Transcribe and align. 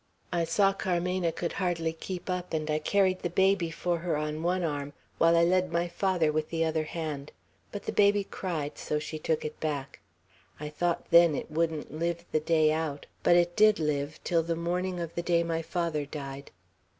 I 0.33 0.45
saw 0.45 0.73
Carmena 0.73 1.31
could 1.31 1.53
hardly 1.61 1.93
keep 1.93 2.27
up, 2.27 2.53
and 2.55 2.71
I 2.71 2.79
carried 2.79 3.19
the 3.19 3.29
baby 3.29 3.69
for 3.69 3.99
her 3.99 4.17
on 4.17 4.41
one 4.41 4.63
arm, 4.63 4.93
while 5.19 5.37
I 5.37 5.43
led 5.43 5.71
my 5.71 5.87
father 5.87 6.31
with 6.31 6.49
the 6.49 6.65
other 6.65 6.85
hand; 6.85 7.31
but 7.71 7.83
the 7.83 7.91
baby 7.91 8.23
cried, 8.23 8.79
so 8.79 8.97
she 8.97 9.19
took 9.19 9.45
it 9.45 9.59
back. 9.59 9.99
I 10.59 10.69
thought 10.69 11.11
then 11.11 11.35
it 11.35 11.51
wouldn't 11.51 11.93
live 11.93 12.25
the 12.31 12.39
day 12.39 12.71
out; 12.71 13.05
but 13.21 13.35
it 13.35 13.55
did 13.55 13.77
live 13.77 14.19
till 14.23 14.41
the 14.41 14.55
morning 14.55 14.99
of 14.99 15.13
the 15.13 15.21
day 15.21 15.43
my 15.43 15.61
father 15.61 16.07
died. 16.07 16.49